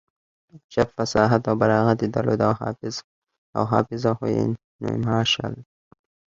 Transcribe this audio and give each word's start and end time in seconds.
عجب 0.53 0.87
فصاحت 0.95 1.41
او 1.49 1.55
بلاغت 1.61 1.97
يې 2.03 2.07
درلود 2.15 2.39
او 3.57 3.63
حافظه 3.71 4.11
خو 4.17 4.25
يې 4.35 4.43
نو 4.81 4.89
ماشاالله. 5.07 5.63